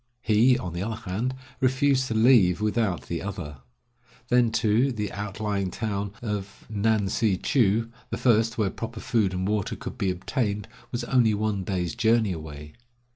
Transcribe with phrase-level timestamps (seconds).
[0.23, 3.57] He, on the other hand, refused to leave without the other.
[4.29, 9.47] Then too, the outlying town of Ngan si chou, the first where proper food and
[9.47, 12.73] water could be obtained, was only one day's journey away.